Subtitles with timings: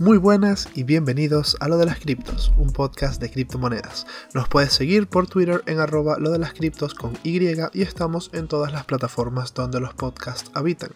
[0.00, 4.06] Muy buenas y bienvenidos a Lo de las Criptos, un podcast de criptomonedas.
[4.32, 8.30] Nos puedes seguir por Twitter en arroba lo de las criptos con Y y estamos
[8.32, 10.92] en todas las plataformas donde los podcasts habitan.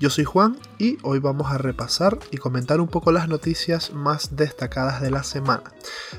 [0.00, 4.36] Yo soy Juan y hoy vamos a repasar y comentar un poco las noticias más
[4.36, 5.74] destacadas de la semana.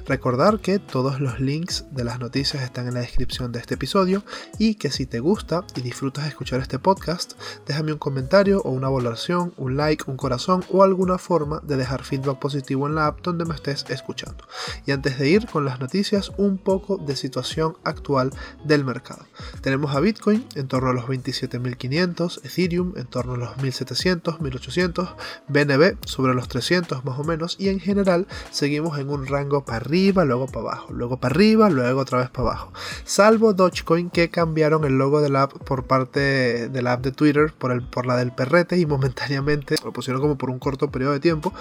[0.06, 4.24] Recordar que todos los links de las noticias están en la descripción de este episodio
[4.60, 7.34] y que si te gusta y disfrutas escuchar este podcast,
[7.66, 12.04] déjame un comentario o una valoración, un like, un corazón o alguna forma de dejar
[12.28, 14.44] feedback positivo en la app donde me estés escuchando.
[14.86, 18.32] Y antes de ir con las noticias, un poco de situación actual
[18.64, 19.26] del mercado.
[19.62, 25.16] Tenemos a Bitcoin en torno a los 27.500, Ethereum en torno a los 1.700, 1.800,
[25.48, 29.78] BNB sobre los 300 más o menos y en general seguimos en un rango para
[29.78, 32.74] arriba, luego para abajo, luego para arriba, luego otra vez para abajo.
[33.06, 37.12] Salvo Dogecoin que cambiaron el logo de la app por parte de la app de
[37.12, 40.92] Twitter por, el, por la del perrete y momentáneamente lo pusieron como por un corto
[40.92, 41.54] periodo de tiempo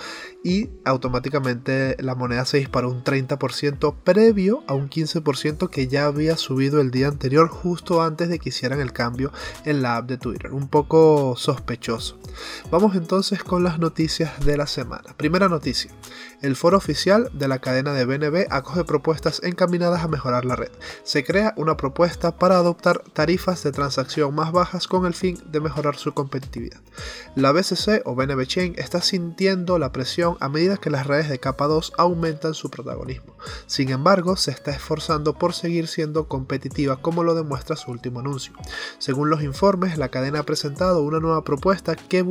[0.42, 6.36] y automáticamente la moneda se disparó un 30% previo a un 15% que ya había
[6.36, 9.32] subido el día anterior justo antes de que hicieran el cambio
[9.64, 10.52] en la app de Twitter.
[10.52, 12.18] Un poco sospechoso.
[12.70, 15.14] Vamos entonces con las noticias de la semana.
[15.16, 15.90] Primera noticia.
[16.42, 20.70] El foro oficial de la cadena de BNB acoge propuestas encaminadas a mejorar la red.
[21.02, 25.60] Se crea una propuesta para adoptar tarifas de transacción más bajas con el fin de
[25.60, 26.80] mejorar su competitividad.
[27.34, 31.38] La BCC o BNB Chain está sintiendo la presión a medida que las redes de
[31.38, 33.36] capa 2 aumentan su protagonismo.
[33.66, 38.52] Sin embargo, se está esforzando por seguir siendo competitiva como lo demuestra su último anuncio.
[38.98, 42.24] Según los informes, la cadena ha presentado una nueva propuesta que,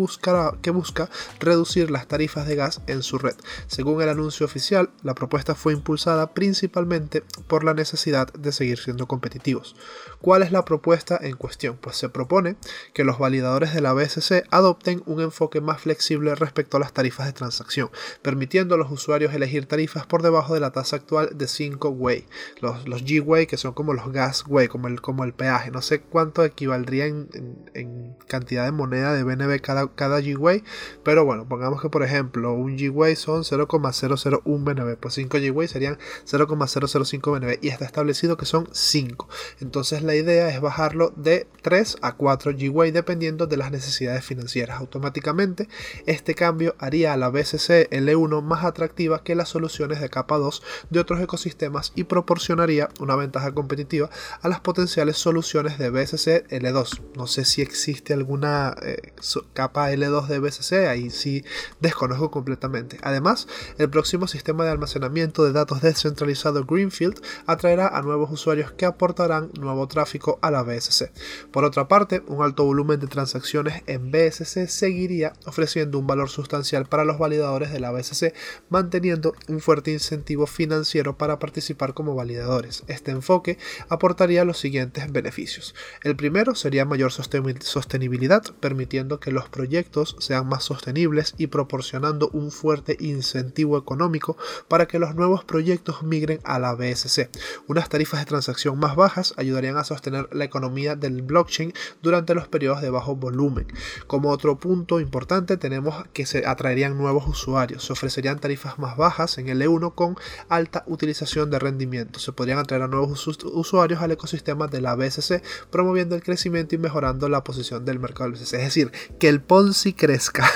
[0.61, 3.35] que busca reducir las tarifas de gas en su red.
[3.67, 9.07] Según el anuncio oficial, la propuesta fue impulsada principalmente por la necesidad de seguir siendo
[9.07, 9.75] competitivos.
[10.21, 11.77] ¿Cuál es la propuesta en cuestión?
[11.77, 12.55] Pues se propone
[12.93, 17.27] que los validadores de la BSC adopten un enfoque más flexible respecto a las tarifas
[17.27, 17.89] de transacción,
[18.21, 22.25] permitiendo a los usuarios elegir tarifas por debajo de la tasa actual de 5 Way.
[22.61, 25.71] Los, los G-Way, que son como los Gas Way, como el, como el peaje.
[25.71, 30.63] No sé cuánto equivaldría en, cantidad de moneda de BNB cada, cada G-Way,
[31.03, 34.97] pero bueno, pongamos que por ejemplo un G-Way son 0, 0.001 BNB.
[34.97, 39.27] Pues 5 GWay serían 0,005 BNB y está establecido que son 5.
[39.61, 44.79] Entonces la idea es bajarlo de 3 a 4 GWay dependiendo de las necesidades financieras.
[44.79, 45.67] Automáticamente
[46.05, 50.63] este cambio haría a la BCC L1 más atractiva que las soluciones de capa 2
[50.89, 54.09] de otros ecosistemas y proporcionaría una ventaja competitiva
[54.41, 57.01] a las potenciales soluciones de BSC L2.
[57.15, 59.13] No sé si existe alguna eh,
[59.53, 61.43] capa L2 de BSC, ahí sí
[61.79, 62.97] desconozco completamente.
[63.01, 63.47] Además,
[63.77, 69.51] el próximo sistema de almacenamiento de datos descentralizado Greenfield atraerá a nuevos usuarios que aportarán
[69.59, 71.11] nuevo tráfico a la BSC.
[71.51, 76.85] Por otra parte, un alto volumen de transacciones en BSC seguiría ofreciendo un valor sustancial
[76.85, 78.33] para los validadores de la BSC,
[78.69, 82.83] manteniendo un fuerte incentivo financiero para participar como validadores.
[82.87, 83.57] Este enfoque
[83.89, 85.75] aportaría los siguientes beneficios.
[86.03, 92.51] El primero sería mayor sostenibilidad, permitiendo que los proyectos sean más sostenibles y proporcionando un
[92.51, 97.29] fuerte incentivo económico para que los nuevos proyectos migren a la BSC.
[97.67, 102.47] Unas tarifas de transacción más bajas ayudarían a sostener la economía del blockchain durante los
[102.47, 103.67] periodos de bajo volumen.
[104.07, 107.64] Como otro punto importante tenemos que se atraerían nuevos usuarios.
[107.77, 110.15] Se ofrecerían tarifas más bajas en el E1 con
[110.49, 112.19] alta utilización de rendimiento.
[112.19, 116.77] Se podrían atraer a nuevos usuarios al ecosistema de la BSC, promoviendo el crecimiento y
[116.77, 118.53] mejorando la posición del mercado del BSC.
[118.53, 120.49] Es decir, que el Ponzi crezca.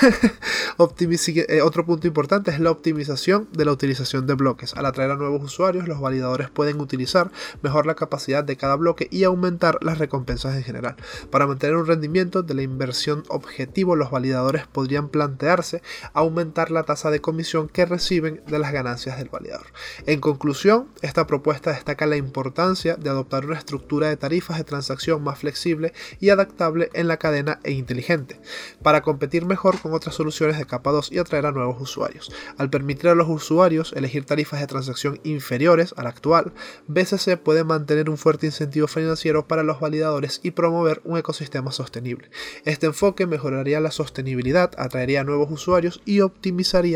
[0.80, 4.74] Eh, otro punto importante es la optimización de la utilización de bloques.
[4.74, 7.30] Al atraer a nuevos usuarios, los validadores pueden utilizar
[7.62, 10.96] mejor la capacidad de cada bloque y aumentar las recompensas en general.
[11.30, 15.82] Para mantener un rendimiento de la inversión objetivo, los validadores podrían plantearse
[16.12, 19.68] aumentar la tasa de comisión que reciben de las ganancias del validador.
[20.04, 25.22] En conclusión, esta propuesta destaca la importancia de adoptar una estructura de tarifas de transacción
[25.22, 28.38] más flexible y adaptable en la cadena e inteligente,
[28.82, 32.30] para competir mejor con otras soluciones de capa 2 y atraer a nuevos usuarios.
[32.58, 36.52] Al permitir a los usuarios elegir tarifas de transacción inferiores a la actual,
[36.88, 42.30] BCC puede mantener un fuerte incentivo financiero para los validadores y promover un ecosistema sostenible.
[42.64, 46.89] Este enfoque mejoraría la sostenibilidad, atraería nuevos usuarios y optimizaría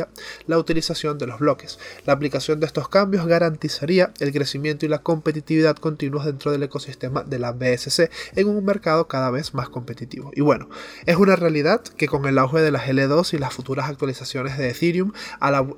[0.47, 1.79] la utilización de los bloques.
[2.07, 7.23] La aplicación de estos cambios garantizaría el crecimiento y la competitividad continuos dentro del ecosistema
[7.23, 10.31] de la BSC en un mercado cada vez más competitivo.
[10.35, 10.69] Y bueno,
[11.07, 14.71] es una realidad que con el auge de las L2 y las futuras actualizaciones de
[14.71, 15.13] Ethereum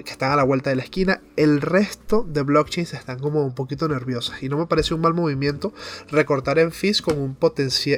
[0.05, 3.55] que están a la vuelta de la esquina, el resto de blockchains están como un
[3.55, 5.73] poquito nerviosas y no me parece un mal movimiento
[6.11, 7.37] recortar en fees con un,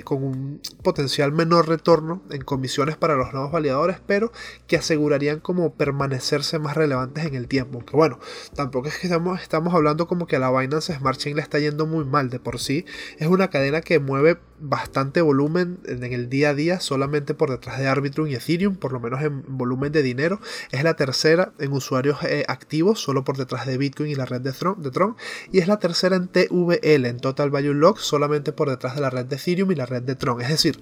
[0.04, 4.32] con un potencial menor retorno en comisiones para los nuevos validadores, pero
[4.66, 5.74] que asegurarían como
[6.08, 7.84] permanecerse más relevantes en el tiempo.
[7.84, 8.18] Que bueno,
[8.54, 11.58] tampoco es que estamos, estamos hablando como que a la Binance Smart Chain le está
[11.58, 12.86] yendo muy mal de por sí.
[13.18, 17.78] Es una cadena que mueve bastante volumen en el día a día solamente por detrás
[17.78, 20.40] de Arbitrum y Ethereum, por lo menos en volumen de dinero.
[20.70, 24.40] Es la tercera en usuarios eh, activos, solo por detrás de Bitcoin y la red
[24.40, 25.16] de Tron, de Tron.
[25.52, 29.10] Y es la tercera en TVL, en Total Value Lock, solamente por detrás de la
[29.10, 30.40] red de Ethereum y la red de Tron.
[30.40, 30.80] Es decir,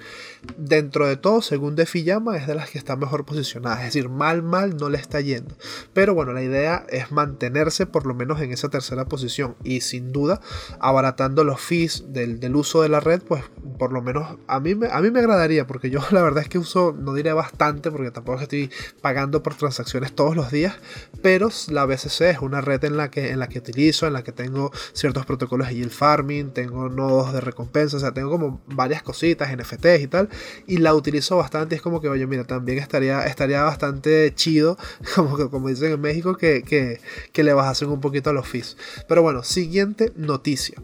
[0.56, 3.78] dentro de todo, según Defiyama, es de las que está mejor posicionada.
[3.78, 5.56] Es decir, mal, mal no le está yendo.
[5.92, 9.56] Pero bueno, la idea es mantenerse por lo menos en esa tercera posición.
[9.64, 10.40] Y sin duda,
[10.80, 13.44] abaratando los fees del, uso de la red, pues
[13.78, 16.48] por lo menos a mí, me, a mí me agradaría, porque yo la verdad es
[16.48, 18.70] que uso, no diré bastante, porque tampoco estoy
[19.00, 20.74] pagando por transacciones todos los días,
[21.22, 24.22] pero la BCC es una red en la que, en la que utilizo, en la
[24.22, 28.62] que tengo ciertos protocolos de yield farming, tengo nodos de recompensa, o sea, tengo como
[28.66, 30.28] varias cositas, NFTs y tal,
[30.66, 34.76] y la utilizo bastante, es como que, oye, mira, también estaría, estaría bastante chido,
[35.14, 37.00] como, como dicen en México, que, que,
[37.32, 38.76] que le bajasen un poquito a los fees.
[39.08, 40.80] Pero bueno, siguiente noticia.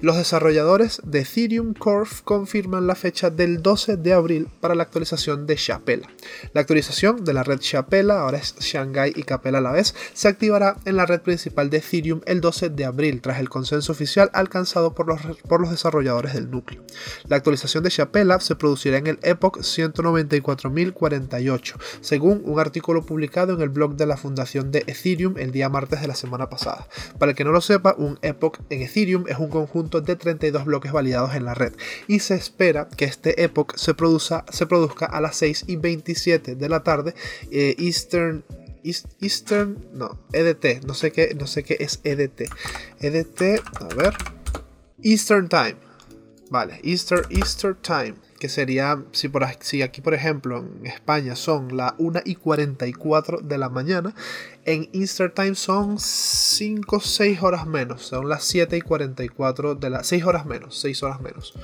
[0.00, 5.46] Los desarrolladores de Ethereum Core confirman la fecha del 12 de abril para la actualización
[5.46, 6.08] de Chapela.
[6.54, 10.28] La actualización de la red Chapela, ahora es Shanghai y Capella a la vez, se
[10.28, 14.30] activará en la red principal de Ethereum el 12 de abril tras el consenso oficial
[14.32, 16.82] alcanzado por los, por los desarrolladores del núcleo.
[17.28, 23.59] La actualización de Chapela se producirá en el Epoch 194.048, según un artículo publicado en
[23.62, 26.86] el blog de la fundación de Ethereum el día martes de la semana pasada.
[27.18, 30.64] Para el que no lo sepa, un Epoch en Ethereum es un conjunto de 32
[30.64, 31.72] bloques validados en la red
[32.06, 36.54] y se espera que este Epoch se, produzca, se produzca a las 6 y 27
[36.54, 37.14] de la tarde
[37.50, 38.44] eh, Eastern
[39.20, 42.48] Eastern, no, EDT, no sé qué, no sé qué es EDT.
[43.00, 44.14] EDT, a ver,
[45.02, 45.76] Eastern Time.
[46.50, 51.76] Vale, Easter, Easter Time que sería, si, por, si aquí por ejemplo en España son
[51.76, 54.14] las 1 y 44 de la mañana,
[54.64, 59.90] en Easter Time son 5 o 6 horas menos, son las 7 y 44 de
[59.90, 61.54] las 6 horas menos, 6 horas menos.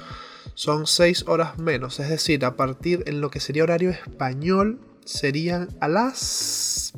[0.55, 5.69] Son 6 horas menos, es decir, a partir en lo que sería horario español serían
[5.81, 6.93] a las...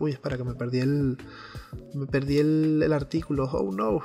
[0.00, 1.18] Uy, espera que me perdí el...
[1.94, 3.44] Me perdí el, el artículo.
[3.52, 4.02] Oh no.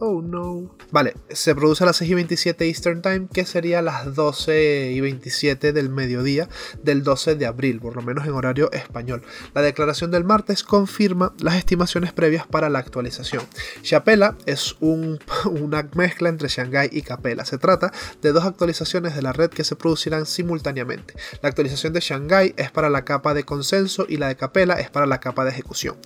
[0.00, 0.76] Oh no.
[0.90, 5.00] Vale, se produce a las 6 y 27 Eastern Time, que sería las 12 y
[5.00, 6.48] 27 del mediodía
[6.82, 9.22] del 12 de abril, por lo menos en horario español.
[9.54, 13.44] La declaración del martes confirma las estimaciones previas para la actualización.
[13.82, 17.44] Chapela es una mezcla entre Shanghai y Capella.
[17.44, 21.14] Se trata de dos actualizaciones de la red que se producirán simultáneamente.
[21.40, 24.90] La actualización de Shanghai es para la capa de consenso y la de Capella es
[24.90, 25.96] para la capa de ejecución.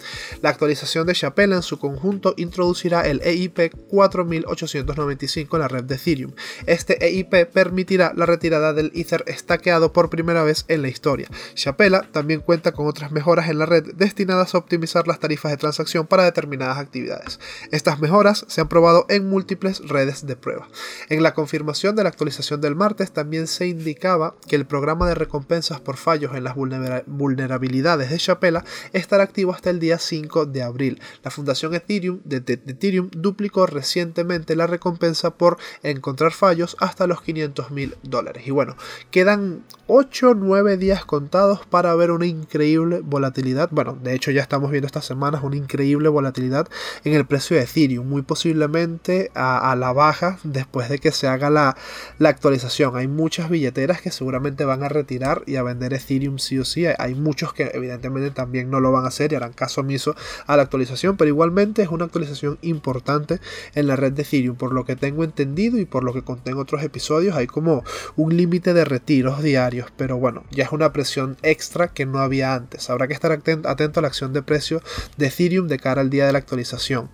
[0.43, 5.95] La actualización de Chapela en su conjunto introducirá el EIP 4895 en la red de
[5.95, 6.33] Ethereum.
[6.67, 11.29] Este EIP permitirá la retirada del Ether estaqueado por primera vez en la historia.
[11.55, 15.57] Chapela también cuenta con otras mejoras en la red destinadas a optimizar las tarifas de
[15.57, 17.41] transacción para determinadas actividades.
[17.73, 20.69] Estas mejoras se han probado en múltiples redes de prueba.
[21.09, 25.15] En la confirmación de la actualización del martes también se indicaba que el programa de
[25.15, 30.63] recompensas por fallos en las vulnerabilidades de Chapela estará activo hasta el día 5 de
[30.63, 31.01] abril.
[31.23, 37.23] La Fundación Ethereum de, de Ethereum duplicó recientemente la recompensa por encontrar fallos hasta los
[37.23, 38.47] 500 mil dólares.
[38.47, 38.77] Y bueno,
[39.11, 43.69] quedan 8 o 9 días contados para ver una increíble volatilidad.
[43.71, 46.69] Bueno, de hecho ya estamos viendo estas semanas una increíble volatilidad
[47.05, 51.51] en el precio de Ethereum, muy posiblemente a, la baja después de que se haga
[51.51, 51.77] la,
[52.19, 52.97] la, actualización.
[52.97, 56.87] Hay muchas billeteras que seguramente van a retirar y a vender Ethereum sí o sí.
[56.99, 60.15] Hay muchos que evidentemente también no lo van a hacer y harán caso omiso
[60.47, 63.41] a la actualización, pero igualmente es una actualización importante
[63.75, 64.57] en la red de Ethereum.
[64.57, 67.85] Por lo que tengo entendido y por lo que conté en otros episodios, hay como
[68.17, 69.89] un límite de retiros diarios.
[69.97, 72.91] Pero bueno, ya es una presión extra que no había antes.
[72.91, 74.83] Habrá que estar atento, a la acción de precio
[75.17, 77.11] de Ethereum de cara al día de la actualización.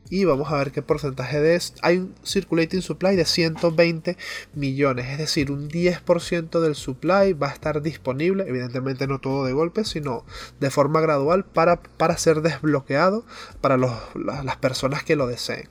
[0.09, 1.79] y vamos a ver qué porcentaje de esto.
[1.83, 4.17] Hay un circulating supply de 120
[4.53, 9.53] millones, es decir, un 10% del supply va a estar disponible, evidentemente no todo de
[9.53, 10.25] golpe, sino
[10.59, 13.25] de forma gradual para, para ser desbloqueado
[13.61, 15.69] para las personas que lo deseen.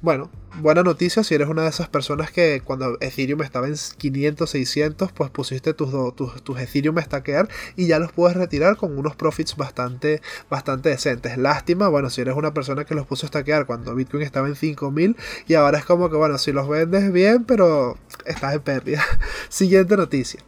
[0.00, 0.30] Bueno,
[0.60, 5.12] buena noticia si eres una de esas personas que cuando Ethereum estaba en 500, 600,
[5.12, 9.16] pues pusiste tus, tus, tus Ethereum a stackear y ya los puedes retirar con unos
[9.16, 11.38] profits bastante, bastante decentes.
[11.38, 14.56] Lástima, bueno, si eres una persona que los puso a stackear cuando Bitcoin estaba en
[14.56, 15.16] 5000
[15.46, 19.04] y ahora es como que, bueno, si los vendes bien, pero estás en pérdida.
[19.48, 20.40] Siguiente noticia.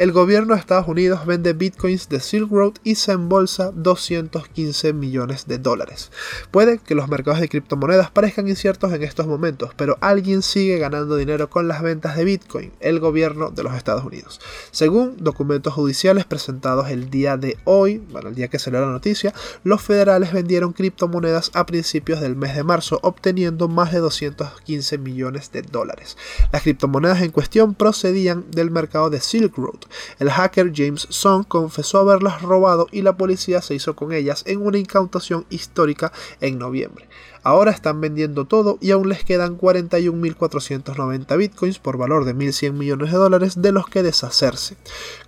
[0.00, 5.46] El gobierno de Estados Unidos vende bitcoins de Silk Road y se embolsa 215 millones
[5.46, 6.10] de dólares.
[6.50, 11.16] Puede que los mercados de criptomonedas parezcan inciertos en estos momentos, pero alguien sigue ganando
[11.16, 14.40] dinero con las ventas de bitcoin, el gobierno de los Estados Unidos.
[14.70, 19.34] Según documentos judiciales presentados el día de hoy, bueno, el día que salió la noticia,
[19.64, 25.52] los federales vendieron criptomonedas a principios del mes de marzo, obteniendo más de 215 millones
[25.52, 26.16] de dólares.
[26.52, 31.98] Las criptomonedas en cuestión procedían del mercado de Silk Road, el hacker James Song confesó
[31.98, 37.08] haberlas robado y la policía se hizo con ellas en una incautación histórica en noviembre.
[37.42, 43.12] Ahora están vendiendo todo y aún les quedan 41.490 bitcoins por valor de 1.100 millones
[43.12, 44.76] de dólares de los que deshacerse.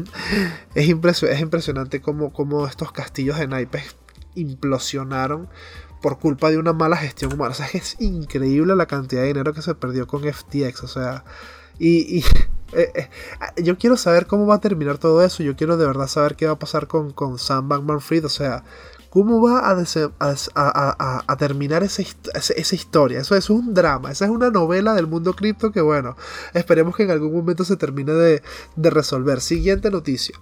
[0.74, 3.96] es, impresionante como, como estos castillos de naipes
[4.34, 5.48] implosionaron
[6.02, 7.52] por culpa de una mala gestión humana.
[7.52, 10.82] O sea, es increíble la cantidad de dinero que se perdió con FTX.
[10.82, 11.24] O sea,
[11.78, 12.24] y,
[12.74, 15.42] eh, eh, yo quiero saber cómo va a terminar todo eso.
[15.42, 18.24] Yo quiero de verdad saber qué va a pasar con, con Sam Bankman Fried.
[18.24, 18.64] O sea,
[19.14, 23.20] ¿Cómo va a, terminar esa, historia?
[23.20, 26.16] Eso, es un drama, esa es una novela del mundo cripto que bueno,
[26.52, 28.42] esperemos que en algún momento se termine de,
[28.74, 29.40] de resolver.
[29.40, 30.36] Siguiente noticia.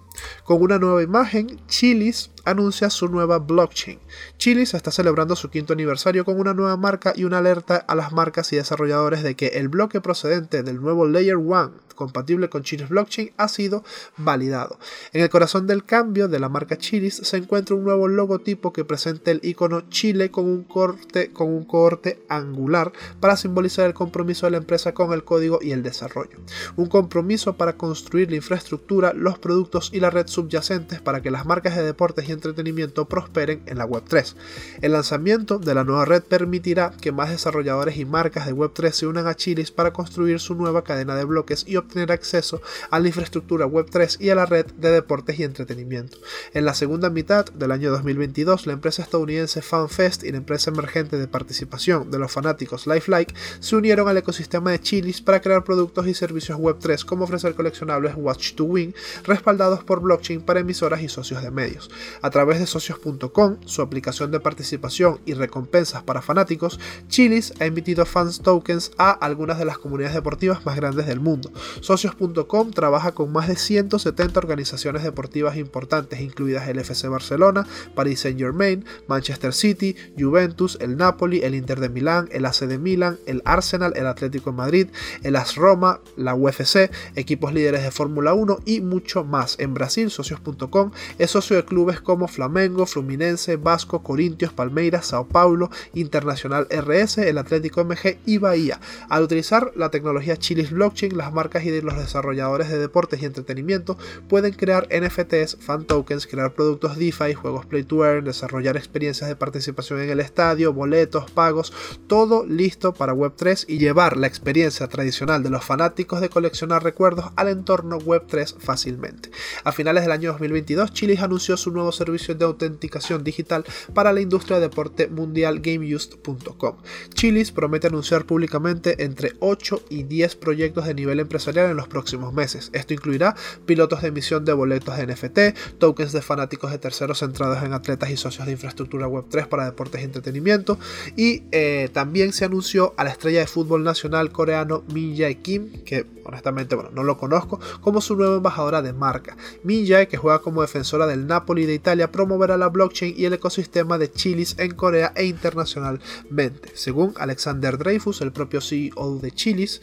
[0.45, 3.99] Con una nueva imagen, Chilis anuncia su nueva blockchain.
[4.37, 8.13] Chilis está celebrando su quinto aniversario con una nueva marca y una alerta a las
[8.13, 12.89] marcas y desarrolladores de que el bloque procedente del nuevo Layer 1 compatible con Chilis
[12.89, 13.85] Blockchain ha sido
[14.17, 14.79] validado.
[15.13, 18.85] En el corazón del cambio de la marca Chilis se encuentra un nuevo logotipo que
[18.85, 24.47] presenta el icono Chile con un corte con un corte angular para simbolizar el compromiso
[24.47, 26.39] de la empresa con el código y el desarrollo.
[26.77, 31.47] Un compromiso para construir la infraestructura, los productos y la red subyacentes para que las
[31.47, 34.35] marcas de deportes y entretenimiento prosperen en la Web3.
[34.81, 39.07] El lanzamiento de la nueva red permitirá que más desarrolladores y marcas de Web3 se
[39.07, 42.61] unan a Chilis para construir su nueva cadena de bloques y obtener acceso
[42.91, 46.19] a la infraestructura Web3 y a la red de deportes y entretenimiento.
[46.55, 51.19] En la segunda mitad del año 2022, la empresa estadounidense FanFest y la empresa emergente
[51.19, 56.07] de participación de los fanáticos Lifelike se unieron al ecosistema de Chilis para crear productos
[56.07, 61.09] y servicios Web3 como ofrecer coleccionables Watch to Win respaldados por blockchain para emisoras y
[61.09, 61.91] socios de medios.
[62.23, 68.07] A través de socios.com, su aplicación de participación y recompensas para fanáticos, Chilis ha emitido
[68.07, 71.51] fans tokens a algunas de las comunidades deportivas más grandes del mundo.
[71.81, 78.85] Socios.com trabaja con más de 170 organizaciones deportivas importantes, incluidas el FC Barcelona, Paris Saint-Germain,
[79.09, 83.95] Manchester City, Juventus, el Napoli, el Inter de Milán, el AC de Milán, el Arsenal,
[83.97, 84.89] el Atlético de Madrid,
[85.25, 89.59] el AS Roma, la UFC, equipos líderes de Fórmula 1 y mucho más.
[89.59, 95.71] En Brasil, socios.com es socio de clubes como Flamengo, Fluminense, Vasco, Corintios, Palmeiras, Sao Paulo,
[95.95, 98.79] Internacional RS, el Atlético MG y Bahía.
[99.09, 103.97] Al utilizar la tecnología Chilis Blockchain, las marcas y los desarrolladores de deportes y entretenimiento
[104.29, 109.37] pueden crear NFTs, fan tokens, crear productos DeFi, juegos play to earn, desarrollar experiencias de
[109.37, 111.73] participación en el estadio, boletos, pagos,
[112.09, 117.33] todo listo para Web3 y llevar la experiencia tradicional de los fanáticos de coleccionar recuerdos
[117.37, 119.31] al entorno Web3 fácilmente.
[119.65, 124.21] A finales del año 2022, Chilis anunció su nuevo servicio de autenticación digital para la
[124.21, 126.77] industria de deporte mundial GameUsed.com.
[127.15, 132.33] Chilis promete anunciar públicamente entre 8 y 10 proyectos de nivel empresarial en los próximos
[132.33, 132.71] meses.
[132.73, 137.63] Esto incluirá pilotos de emisión de boletos de NFT, tokens de fanáticos de terceros centrados
[137.63, 140.79] en atletas y socios de infraestructura Web3 para deportes y entretenimiento.
[141.17, 145.83] Y eh, también se anunció a la estrella de fútbol nacional coreano Min Jae Kim,
[145.85, 149.37] que honestamente bueno, no lo conozco, como su nueva embajadora de marca.
[149.63, 153.35] Min Jae, que juega como defensora del Napoli de Italia, promoverá la blockchain y el
[153.35, 156.71] ecosistema de Chilis en Corea e internacionalmente.
[156.75, 159.81] Según Alexander Dreyfus, el propio CEO de Chilis,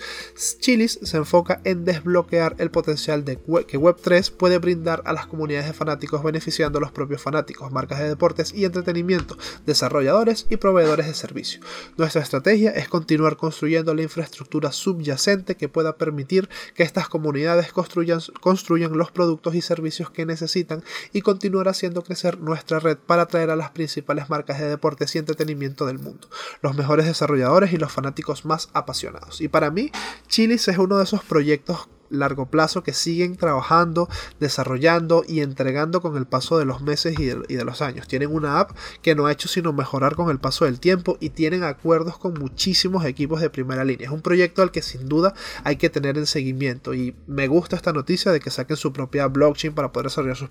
[0.59, 5.73] Chilis se enfoca en desbloquear el potencial que Web3 puede brindar a las comunidades de
[5.73, 11.13] fanáticos beneficiando a los propios fanáticos, marcas de deportes y entretenimiento, desarrolladores y proveedores de
[11.13, 11.61] servicio.
[11.97, 18.19] Nuestra estrategia es continuar construyendo la infraestructura subyacente que pueda permitir que estas comunidades construyan,
[18.41, 23.49] construyan los productos y servicios que necesitan y continuar haciendo crecer nuestra red para atraer
[23.49, 26.27] a las principales marcas de deportes y entretenimiento del mundo,
[26.61, 29.41] los mejores desarrolladores y los fanáticos más apasionados.
[29.41, 29.91] Y para mí,
[30.27, 36.17] Chilis es uno de esos proyectos largo plazo que siguen trabajando, desarrollando y entregando con
[36.17, 38.07] el paso de los meses y de, los años.
[38.07, 41.29] Tienen una app que no ha hecho sino mejorar con el paso del tiempo y
[41.29, 44.07] tienen acuerdos con muchísimos equipos de primera línea.
[44.07, 47.75] Es un proyecto al que sin duda hay que tener en seguimiento y me gusta
[47.75, 50.49] esta noticia de que saquen su propia blockchain para poder desarrollar sus,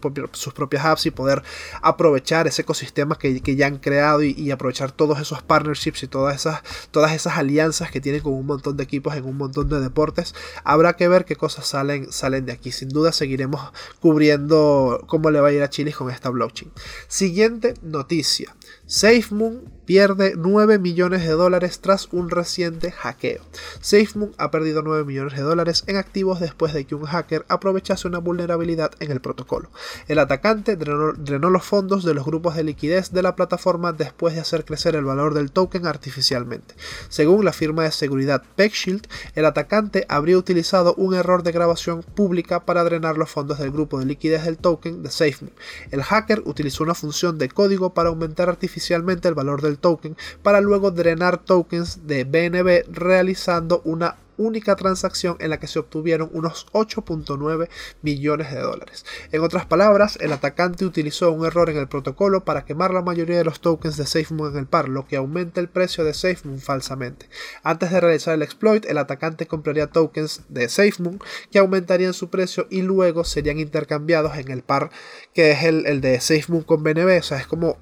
[0.54, 1.42] propias apps y poder
[1.82, 6.62] aprovechar ese ecosistema que, ya han creado y, aprovechar todos esos partnerships y todas esas,
[6.90, 10.34] todas esas alianzas que tienen con un montón de equipos en un montón de deportes.
[10.64, 12.72] Habrá que ver qué salen, salen de aquí.
[12.72, 16.70] Sin duda seguiremos cubriendo cómo le va a ir a Chile con esta blockchain.
[17.08, 18.54] Siguiente noticia.
[18.86, 23.40] SafeMoon pierde 9 millones de dólares tras un reciente hackeo.
[23.80, 28.06] SafeMoon ha perdido 9 millones de dólares en activos después de que un hacker aprovechase
[28.06, 29.70] una vulnerabilidad en el protocolo.
[30.06, 34.40] El atacante drenó, los fondos de los grupos de liquidez de la plataforma después de
[34.40, 36.74] hacer crecer el valor del token artificialmente.
[37.08, 42.66] Según la firma de seguridad PeckShield, el atacante habría utilizado un error de grabación pública
[42.66, 45.54] para drenar los fondos del grupo de liquidez del token de SafeMoon.
[45.90, 50.60] El hacker utilizó una función de código para aumentar artificialmente el valor del token para
[50.60, 56.66] luego drenar tokens de BNB realizando una única transacción en la que se obtuvieron unos
[56.72, 57.68] 8.9
[58.02, 59.04] millones de dólares.
[59.32, 63.36] En otras palabras, el atacante utilizó un error en el protocolo para quemar la mayoría
[63.36, 66.60] de los tokens de SafeMoon en el par, lo que aumenta el precio de SafeMoon
[66.60, 67.28] falsamente.
[67.62, 71.18] Antes de realizar el exploit, el atacante compraría tokens de SafeMoon
[71.50, 74.90] que aumentarían su precio y luego serían intercambiados en el par
[75.34, 77.18] que es el, el de SafeMoon con BNB.
[77.18, 77.78] O sea, es como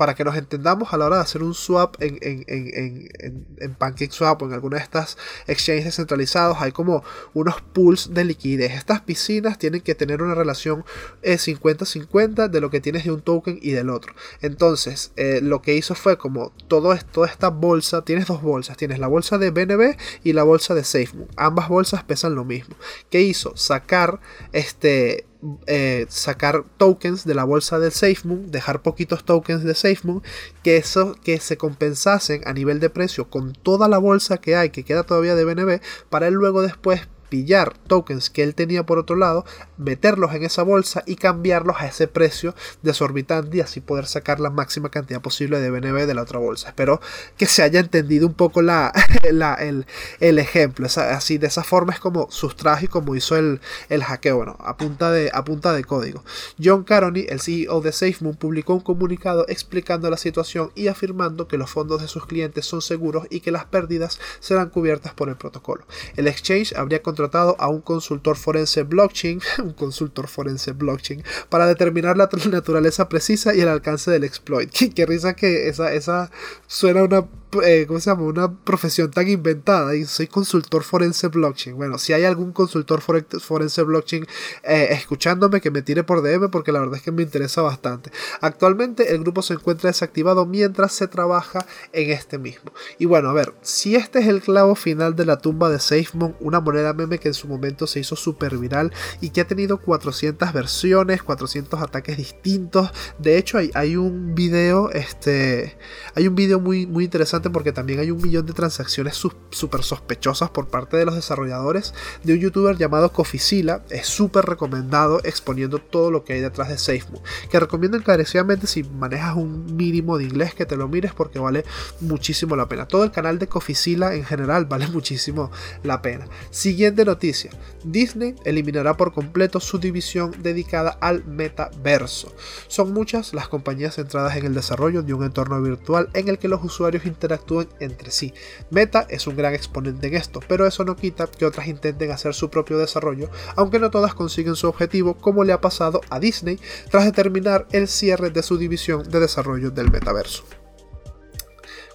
[0.00, 3.74] para que nos entendamos a la hora de hacer un swap en, en, en, en
[3.74, 8.72] PancakeSwap o en alguna de estas exchanges descentralizados, hay como unos pools de liquidez.
[8.72, 10.86] Estas piscinas tienen que tener una relación
[11.22, 14.14] 50-50 eh, de lo que tienes de un token y del otro.
[14.40, 19.00] Entonces, eh, lo que hizo fue como todo toda esta bolsa, tienes dos bolsas, tienes
[19.00, 21.28] la bolsa de BNB y la bolsa de SafeMoon.
[21.36, 22.74] Ambas bolsas pesan lo mismo.
[23.10, 23.54] ¿Qué hizo?
[23.54, 24.18] Sacar
[24.52, 25.26] este
[25.66, 30.22] eh, sacar tokens de la bolsa del SafeMoon, dejar poquitos tokens de SafeMoon,
[30.62, 34.70] que eso que se compensasen a nivel de precio con toda la bolsa que hay,
[34.70, 38.98] que queda todavía de BNB, para él luego después pillar tokens que él tenía por
[38.98, 39.46] otro lado,
[39.78, 44.50] meterlos en esa bolsa y cambiarlos a ese precio desorbitante y así poder sacar la
[44.50, 46.68] máxima cantidad posible de BNB de la otra bolsa.
[46.68, 47.00] Espero
[47.38, 50.86] que se haya entendido un poco la, el, ejemplo.
[50.86, 54.76] así de esa forma es como sustrajo y como hizo el, el hackeo, bueno, a
[54.76, 56.24] punta, de, a punta de código.
[56.62, 61.56] John Caroni, el CEO de SafeMoon, publicó un comunicado explicando la situación y afirmando que
[61.56, 65.36] los fondos de sus clientes son seguros y que las pérdidas serán cubiertas por el
[65.36, 65.84] protocolo.
[66.16, 72.16] El exchange habría contratado a un consultor forense blockchain, un consultor forense blockchain, para determinar
[72.16, 74.70] la naturaleza precisa y el alcance del exploit.
[74.94, 76.30] Qué, risa que esa, esa
[76.66, 77.26] suena una
[77.64, 78.22] eh, ¿cómo se llama?
[78.22, 81.76] Una profesión tan inventada y soy consultor forense blockchain.
[81.76, 84.26] Bueno, si hay algún consultor forense blockchain
[84.62, 88.12] eh, escuchándome, que me tire por DM porque la verdad es que me interesa bastante.
[88.40, 92.72] Actualmente el grupo se encuentra desactivado mientras se trabaja en este mismo.
[92.98, 96.36] Y bueno, a ver, si este es el clavo final de la tumba de SafeMoon,
[96.40, 99.78] una moneda meme que en su momento se hizo súper viral y que ha tenido
[99.78, 102.90] 400 versiones, 400 ataques distintos.
[103.18, 105.76] De hecho, hay, hay un video, este,
[106.14, 110.50] hay un video muy, muy interesante porque también hay un millón de transacciones súper sospechosas
[110.50, 113.82] por parte de los desarrolladores de un youtuber llamado Coficila.
[113.90, 117.22] Es súper recomendado exponiendo todo lo que hay detrás de SafeMoon.
[117.50, 121.64] Que recomiendo encarecidamente si manejas un mínimo de inglés que te lo mires porque vale
[122.00, 122.86] muchísimo la pena.
[122.86, 125.50] Todo el canal de Coficila en general vale muchísimo
[125.82, 126.26] la pena.
[126.50, 127.50] Siguiente noticia.
[127.84, 132.34] Disney eliminará por completo su división dedicada al metaverso.
[132.68, 136.48] Son muchas las compañías centradas en el desarrollo de un entorno virtual en el que
[136.48, 138.34] los usuarios interactúen entre sí.
[138.70, 142.34] Meta es un gran exponente en esto, pero eso no quita que otras intenten hacer
[142.34, 146.58] su propio desarrollo, aunque no todas consiguen su objetivo, como le ha pasado a Disney
[146.90, 150.59] tras determinar el cierre de su división de desarrollo del metaverso.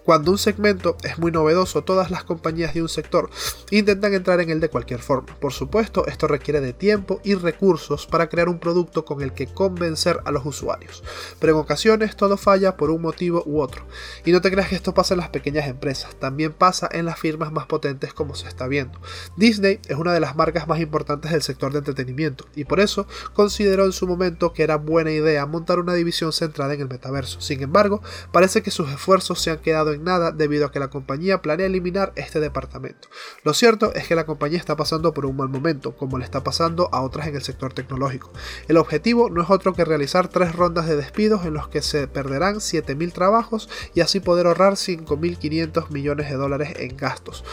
[0.06, 3.28] Cuando un segmento es muy novedoso, todas las compañías de un sector
[3.72, 5.36] intentan entrar en él de cualquier forma.
[5.40, 9.48] Por supuesto, esto requiere de tiempo y recursos para crear un producto con el que
[9.48, 11.04] convencer a los usuarios.
[11.40, 13.84] Pero en ocasiones todo falla por un motivo u otro.
[14.24, 17.18] Y no te creas que esto pasa en las pequeñas empresas, también pasa en las
[17.18, 19.00] firmas más potentes como se está viendo.
[19.38, 23.08] Disney es una de las marcas más importantes del sector de entretenimiento y por eso
[23.34, 27.42] consideró en su momento que era buena idea montar una división centrada en el metaverso.
[27.42, 31.42] Sin embargo, parece que sus esfuerzos se han quedado nada debido a que la compañía
[31.42, 33.08] planea eliminar este departamento.
[33.44, 36.44] Lo cierto es que la compañía está pasando por un mal momento, como le está
[36.44, 38.32] pasando a otras en el sector tecnológico.
[38.68, 42.08] El objetivo no es otro que realizar tres rondas de despidos en los que se
[42.08, 47.44] perderán 7.000 trabajos y así poder ahorrar 5.500 millones de dólares en gastos.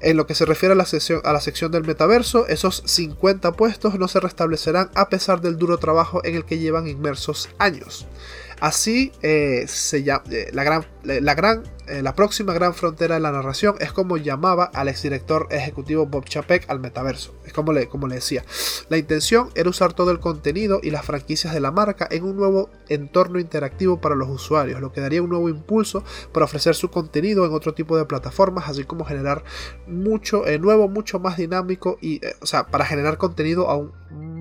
[0.00, 3.52] En lo que se refiere a la, sección, a la sección del metaverso, esos 50
[3.52, 8.06] puestos no se restablecerán a pesar del duro trabajo en el que llevan inmersos años.
[8.60, 13.20] Así eh, se llama, eh, la gran, la gran eh, la próxima gran frontera de
[13.20, 17.34] la narración es como llamaba al exdirector ejecutivo Bob Chapek al metaverso.
[17.46, 18.44] Es como le, como le decía.
[18.90, 22.36] La intención era usar todo el contenido y las franquicias de la marca en un
[22.36, 26.90] nuevo entorno interactivo para los usuarios, lo que daría un nuevo impulso para ofrecer su
[26.90, 29.42] contenido en otro tipo de plataformas, así como generar
[29.86, 33.92] mucho eh, nuevo, mucho más dinámico y, eh, o sea, para generar contenido aún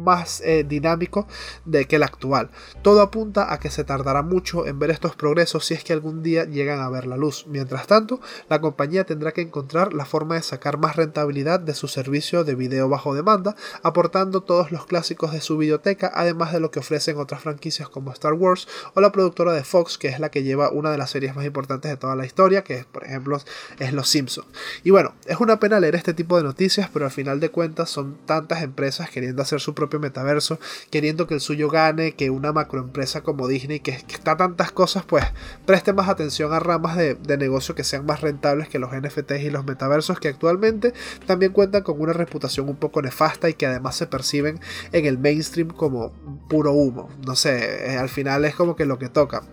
[0.07, 1.27] más dinámico
[1.65, 2.49] de que el actual.
[2.81, 6.23] Todo apunta a que se tardará mucho en ver estos progresos si es que algún
[6.23, 7.45] día llegan a ver la luz.
[7.47, 11.89] Mientras tanto, la compañía tendrá que encontrar la forma de sacar más rentabilidad de su
[11.89, 16.71] servicio de video bajo demanda, aportando todos los clásicos de su biblioteca, además de lo
[16.71, 20.29] que ofrecen otras franquicias como Star Wars o la productora de Fox, que es la
[20.29, 23.39] que lleva una de las series más importantes de toda la historia, que por ejemplo
[23.79, 24.47] es Los Simpsons.
[24.83, 27.89] Y bueno, es una pena leer este tipo de noticias, pero al final de cuentas
[27.89, 32.53] son tantas empresas queriendo hacer su propio metaverso, queriendo que el suyo gane, que una
[32.53, 35.25] macroempresa como Disney, que, que está tantas cosas, pues
[35.65, 39.41] preste más atención a ramas de, de negocio que sean más rentables que los NFTs
[39.41, 40.93] y los metaversos que actualmente
[41.25, 44.59] también cuentan con una reputación un poco nefasta y que además se perciben
[44.91, 46.11] en el mainstream como
[46.49, 47.09] puro humo.
[47.25, 49.43] No sé, eh, al final es como que lo que toca.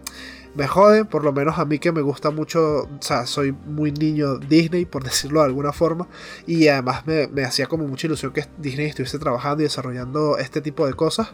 [0.54, 3.90] Me jode, por lo menos a mí que me gusta mucho, o sea, soy muy
[3.90, 6.06] niño Disney, por decirlo de alguna forma,
[6.46, 10.60] y además me, me hacía como mucha ilusión que Disney estuviese trabajando y desarrollando este
[10.60, 11.28] tipo de cosas.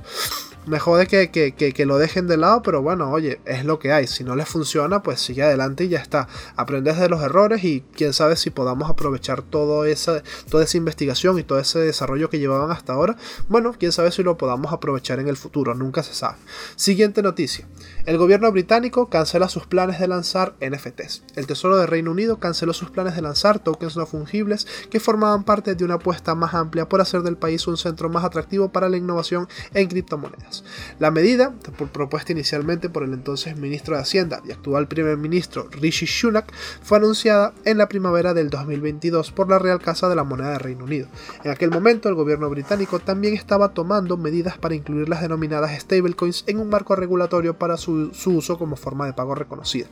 [0.66, 3.92] Me jode que, que, que, lo dejen de lado, pero bueno, oye, es lo que
[3.92, 4.06] hay.
[4.06, 6.28] Si no les funciona, pues sigue adelante y ya está.
[6.54, 11.38] Aprendes de los errores y quién sabe si podamos aprovechar todo esa, toda esa investigación
[11.38, 13.16] y todo ese desarrollo que llevaban hasta ahora.
[13.48, 16.36] Bueno, quién sabe si lo podamos aprovechar en el futuro, nunca se sabe.
[16.76, 17.66] Siguiente noticia.
[18.04, 21.22] El gobierno británico cancela sus planes de lanzar NFTs.
[21.36, 25.44] El Tesoro de Reino Unido canceló sus planes de lanzar tokens no fungibles que formaban
[25.44, 28.88] parte de una apuesta más amplia por hacer del país un centro más atractivo para
[28.88, 30.64] la innovación en criptomonedas.
[30.98, 31.52] La medida,
[31.92, 36.98] propuesta inicialmente por el entonces ministro de Hacienda y actual primer ministro Rishi Sunak, fue
[36.98, 40.84] anunciada en la primavera del 2022 por la Real Casa de la Moneda de Reino
[40.84, 41.08] Unido.
[41.44, 46.44] En aquel momento, el gobierno británico también estaba tomando medidas para incluir las denominadas stablecoins
[46.46, 49.86] en un marco regulatorio para su, su uso como forma de pago reconocida.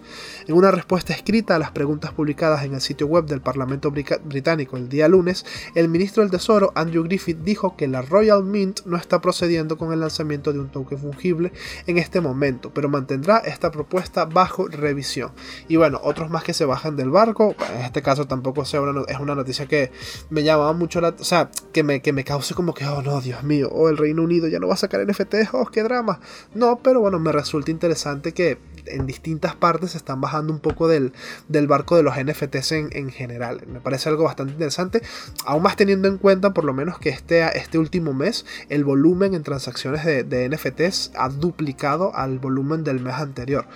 [0.47, 4.77] En una respuesta escrita a las preguntas publicadas en el sitio web del Parlamento británico
[4.77, 5.45] el día lunes,
[5.75, 9.93] el ministro del Tesoro, Andrew Griffith, dijo que la Royal Mint no está procediendo con
[9.93, 11.53] el lanzamiento de un token fungible
[11.87, 15.33] en este momento, pero mantendrá esta propuesta bajo revisión.
[15.69, 19.03] Y bueno, otros más que se bajan del barco, en este caso tampoco sea una,
[19.09, 19.91] es una noticia que
[20.31, 23.21] me llamaba mucho la, o sea, que me, que me cause como que, oh no,
[23.21, 25.83] Dios mío, o oh, el Reino Unido ya no va a sacar NFTs, oh, qué
[25.83, 26.21] drama.
[26.55, 28.59] No, pero bueno, me resulta interesante que
[28.99, 31.13] en distintas partes se están bajando un poco del,
[31.49, 33.63] del barco de los NFTs en, en, general.
[33.67, 35.03] Me parece algo bastante interesante,
[35.47, 39.35] aún más teniendo en cuenta por lo menos que este, este último mes el volumen
[39.35, 43.67] en transacciones de, de NFTs ha duplicado al volumen del mes anterior.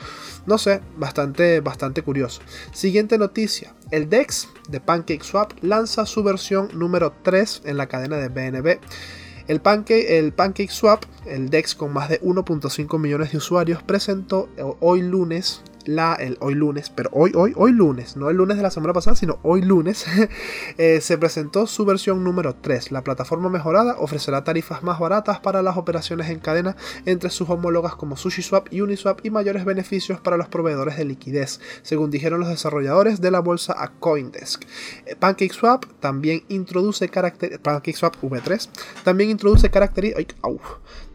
[0.46, 2.42] No sé, bastante, bastante curioso.
[2.72, 3.74] Siguiente noticia.
[3.90, 8.80] El DEX de PancakeSwap lanza su versión número 3 en la cadena de BNB.
[9.48, 14.48] El, Pancake, el PancakeSwap, el DEX con más de 1.5 millones de usuarios, presentó
[14.80, 18.62] hoy lunes la, el, hoy lunes, pero hoy, hoy, hoy lunes, no el lunes de
[18.62, 20.06] la semana pasada, sino hoy lunes,
[20.78, 22.92] eh, se presentó su versión número 3.
[22.92, 27.94] La plataforma mejorada ofrecerá tarifas más baratas para las operaciones en cadena entre sus homólogas
[27.96, 32.48] como SushiSwap y Uniswap y mayores beneficios para los proveedores de liquidez, según dijeron los
[32.48, 34.64] desarrolladores de la bolsa a Coindesk.
[35.06, 38.68] Eh, PancakeSwap también introduce PancakeSwap V3
[39.04, 40.36] también introduce características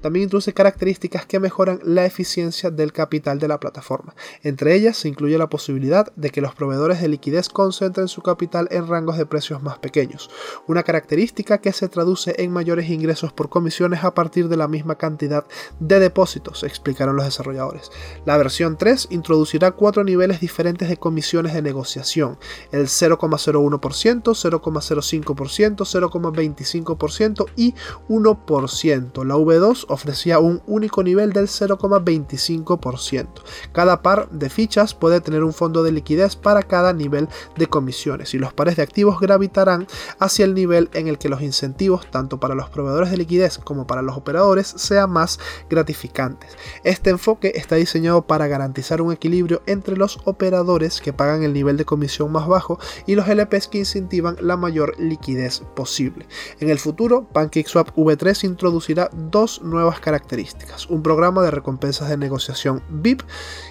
[0.02, 4.16] también introduce características que mejoran la eficiencia del capital de la plataforma.
[4.44, 8.68] Entre ellas se incluye la posibilidad de que los proveedores de liquidez concentren su capital
[8.72, 10.30] en rangos de precios más pequeños,
[10.68, 14.96] una característica que se traduce en mayores ingresos por comisiones a partir de la misma
[14.96, 15.46] cantidad
[15.80, 17.92] de depósitos, explicaron los desarrolladores.
[18.26, 22.38] La versión 3 introducirá cuatro niveles diferentes de comisiones de negociación,
[22.72, 23.80] el 0,01%,
[24.24, 27.74] 0,05%, 0,25% y
[28.10, 29.26] 1%.
[29.26, 33.28] La V2 ofrecía un único nivel del 0,25%.
[33.72, 38.34] Cada par de fichas puede tener un fondo de liquidez para cada nivel de comisiones
[38.34, 39.88] y los pares de activos gravitarán
[40.20, 43.88] hacia el nivel en el que los incentivos, tanto para los proveedores de liquidez como
[43.88, 46.58] para los operadores, sean más gratificantes.
[46.84, 51.78] Este enfoque está diseñado para garantizar un equilibrio entre los operadores que pagan el nivel
[51.78, 56.28] de comisión más bajo y los LPs que incentivan la mayor liquidez posible.
[56.60, 62.18] En el futuro, PancakeSwap V3 introducirá dos nuevos nuevas características, un programa de recompensas de
[62.18, 63.22] negociación VIP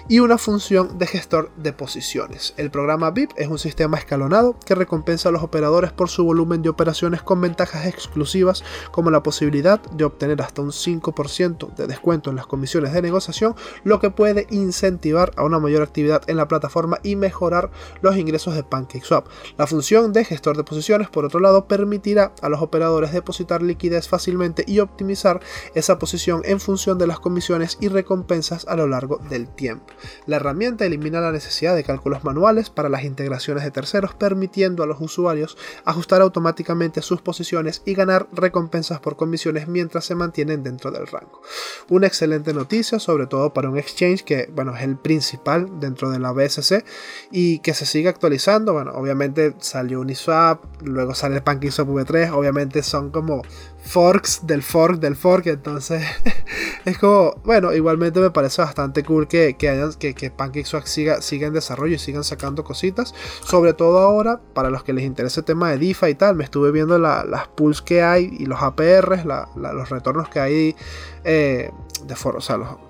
[0.09, 2.53] y una función de gestor de posiciones.
[2.57, 6.61] El programa VIP es un sistema escalonado que recompensa a los operadores por su volumen
[6.61, 12.29] de operaciones con ventajas exclusivas como la posibilidad de obtener hasta un 5% de descuento
[12.29, 16.47] en las comisiones de negociación, lo que puede incentivar a una mayor actividad en la
[16.47, 17.69] plataforma y mejorar
[18.01, 19.27] los ingresos de PancakeSwap.
[19.57, 24.07] La función de gestor de posiciones, por otro lado, permitirá a los operadores depositar liquidez
[24.07, 25.41] fácilmente y optimizar
[25.75, 29.96] esa posición en función de las comisiones y recompensas a lo largo del tiempo.
[30.25, 34.87] La herramienta elimina la necesidad de cálculos manuales para las integraciones de terceros, permitiendo a
[34.87, 40.91] los usuarios ajustar automáticamente sus posiciones y ganar recompensas por comisiones mientras se mantienen dentro
[40.91, 41.41] del rango.
[41.89, 46.19] Una excelente noticia, sobre todo para un exchange que bueno, es el principal dentro de
[46.19, 46.83] la BSC
[47.31, 48.73] y que se sigue actualizando.
[48.73, 53.41] Bueno, obviamente salió Uniswap, luego sale el PancakeSwap V3, obviamente son como
[53.87, 55.47] forks del fork del fork.
[55.47, 56.03] Entonces,
[56.85, 61.53] es como, bueno, igualmente me parece bastante cool que, que, que, PancakeSwap siga, siga en
[61.53, 63.15] desarrollo y sigan sacando cositas.
[63.43, 66.43] Sobre todo ahora, para los que les interesa el tema de DeFi y tal, me
[66.43, 70.75] estuve viendo las pools que hay y los APRs, los retornos que hay
[71.23, 71.71] eh,
[72.05, 72.86] de foro, o sea, los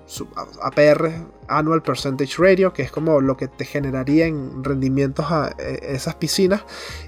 [0.62, 1.12] APR
[1.48, 6.14] Annual Percentage Radio, que es como lo que te generaría en rendimientos a eh, esas
[6.14, 6.62] piscinas.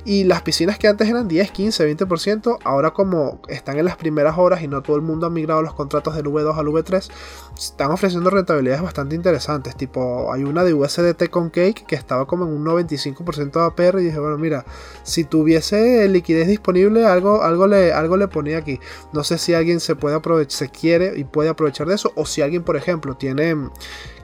[0.04, 4.38] Y las piscinas que antes eran 10, 15, 20%, ahora como están en las primeras
[4.38, 7.10] horas y no todo el mundo ha migrado los contratos del V2 al V3,
[7.56, 9.76] están ofreciendo rentabilidades bastante interesantes.
[9.76, 14.00] Tipo, hay una de USDT con Cake que estaba como en un 95% de APR
[14.00, 14.64] y dije, bueno, mira,
[15.02, 18.80] si tuviese liquidez disponible, algo, algo, le, algo le ponía aquí.
[19.12, 22.26] No sé si alguien se puede aprovechar, se quiere y puede aprovechar de eso, o
[22.26, 23.70] si alguien, por ejemplo, tiene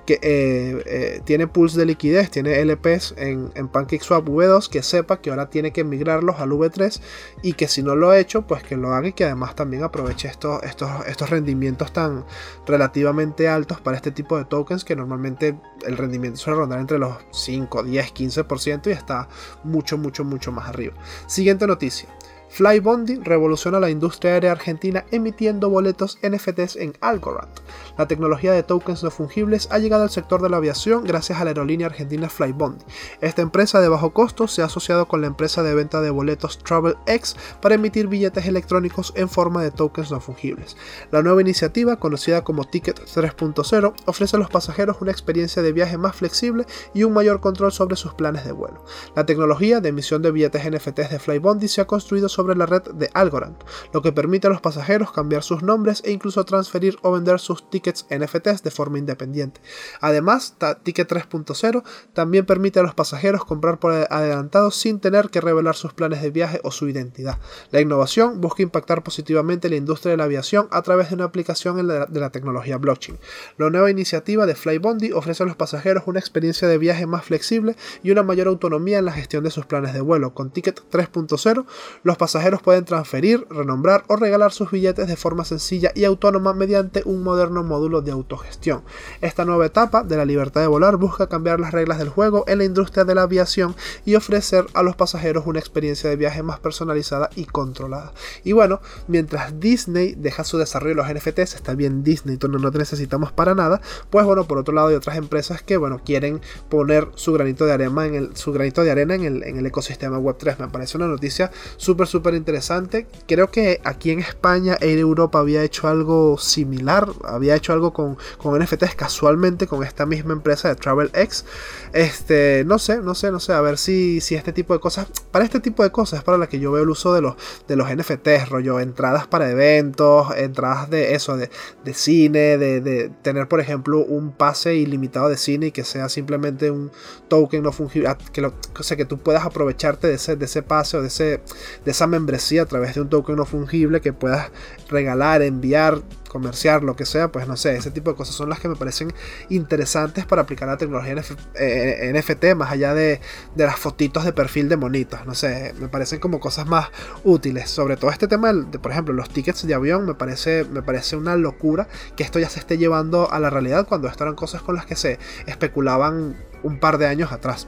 [0.07, 5.21] que eh, eh, tiene pools de liquidez, tiene LPs en, en PancakeSwap V2, que sepa
[5.21, 7.01] que ahora tiene que migrarlos al V3
[7.43, 9.83] y que si no lo ha hecho, pues que lo haga y que además también
[9.83, 12.25] aproveche estos, estos, estos rendimientos tan
[12.67, 17.17] relativamente altos para este tipo de tokens que normalmente el rendimiento suele rondar entre los
[17.33, 19.29] 5, 10, 15% y está
[19.65, 20.95] mucho, mucho, mucho más arriba.
[21.27, 22.09] Siguiente noticia.
[22.57, 27.53] Flybondi revoluciona la industria aérea argentina emitiendo boletos NFTs en Algorand.
[27.99, 31.45] La tecnología de tokens no fungibles ha llegado al sector de la aviación gracias a
[31.45, 32.83] la aerolínea argentina Flybondi.
[33.21, 36.57] Esta empresa de bajo costo se ha asociado con la empresa de venta de boletos
[36.57, 40.79] TravelX para emitir billetes electrónicos en forma de tokens no fungibles.
[41.11, 45.99] La nueva iniciativa, conocida como Ticket 3.0, ofrece a los pasajeros una experiencia de viaje
[45.99, 46.65] más flexible
[46.95, 48.83] y un mayor control sobre sus planes de vuelo.
[49.15, 52.83] La tecnología de emisión de billetes NFTs de Flybondi se ha construido sobre la red
[52.83, 53.57] de Algorand,
[53.93, 57.69] lo que permite a los pasajeros cambiar sus nombres e incluso transferir o vender sus
[57.71, 59.61] tickets NFTs de forma independiente.
[60.01, 61.83] Además, Ticket 3.0
[62.13, 66.31] también permite a los pasajeros comprar por adelantado sin tener que revelar sus planes de
[66.31, 67.39] viaje o su identidad.
[67.71, 71.87] La innovación busca impactar positivamente la industria de la aviación a través de una aplicación
[71.87, 73.19] de la tecnología blockchain.
[73.59, 77.77] La nueva iniciativa de Flybondi ofrece a los pasajeros una experiencia de viaje más flexible
[78.03, 80.35] y una mayor autonomía en la gestión de sus planes de vuelo.
[80.35, 81.65] Con Ticket 3.0,
[82.03, 82.26] los pasajeros
[82.63, 87.63] pueden transferir, renombrar o regalar sus billetes de forma sencilla y autónoma mediante un moderno
[87.63, 88.83] módulo de autogestión.
[89.21, 92.59] Esta nueva etapa de la libertad de volar busca cambiar las reglas del juego en
[92.59, 96.59] la industria de la aviación y ofrecer a los pasajeros una experiencia de viaje más
[96.59, 98.13] personalizada y controlada.
[98.45, 102.71] Y bueno, mientras Disney deja su desarrollo de los NFTs, está bien Disney, no, no
[102.71, 106.41] te necesitamos para nada, pues bueno, por otro lado hay otras empresas que bueno, quieren
[106.69, 109.67] poner su granito de arena en el, su granito de arena en el, en el
[109.67, 110.59] ecosistema Web3.
[110.59, 113.07] Me parece una noticia súper, súper interesante.
[113.29, 118.17] Creo que aquí en España, en Europa había hecho algo similar, había hecho algo con,
[118.39, 121.45] con NFTs casualmente con esta misma empresa de TravelX.
[121.93, 125.09] Este, no sé, no sé, no sé, a ver si, si este tipo de cosas,
[125.31, 127.35] para este tipo de cosas es para la que yo veo el uso de los,
[127.69, 131.51] de los NFTs, rollo, entradas para eventos, entradas de eso, de,
[131.85, 136.09] de cine, de, de, tener por ejemplo un pase ilimitado de cine y que sea
[136.09, 136.91] simplemente un
[137.29, 140.63] token no fungible, que, lo, o sea, que tú puedas aprovecharte de ese, de ese
[140.63, 141.41] pase o de, ese,
[141.85, 144.51] de esa membresía a través de un token no fungible que puedas
[144.89, 148.61] regalar, enviar, comerciar, lo que sea, pues no sé, ese tipo de cosas son las
[148.61, 149.13] que me parecen
[149.49, 153.21] interesantes para aplicar la tecnología NFT eh, más allá de,
[153.57, 156.89] las fotitos de perfil de monitos, no sé, me parecen como cosas más
[157.25, 160.83] útiles, sobre todo este tema de, por ejemplo, los tickets de avión, me parece, me
[160.83, 164.37] parece una locura que esto ya se esté llevando a la realidad cuando esto eran
[164.37, 167.67] cosas con las que se especulaban un par de años atrás.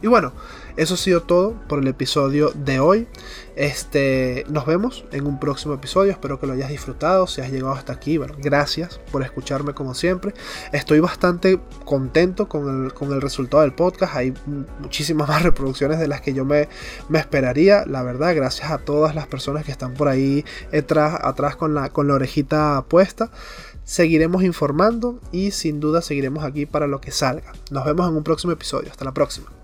[0.00, 0.32] Y bueno,
[0.78, 3.08] eso ha sido todo por el episodio de hoy.
[3.56, 6.12] Este, nos vemos en un próximo episodio.
[6.12, 7.26] Espero que lo hayas disfrutado.
[7.26, 10.34] Si has llegado hasta aquí, bueno, gracias por escucharme como siempre.
[10.72, 14.14] Estoy bastante contento con el, con el resultado del podcast.
[14.14, 14.32] Hay
[14.80, 16.68] muchísimas más reproducciones de las que yo me,
[17.08, 17.84] me esperaría.
[17.84, 21.88] La verdad, gracias a todas las personas que están por ahí atrás, atrás con, la,
[21.88, 23.32] con la orejita puesta.
[23.82, 27.52] Seguiremos informando y sin duda seguiremos aquí para lo que salga.
[27.72, 28.92] Nos vemos en un próximo episodio.
[28.92, 29.57] Hasta la próxima.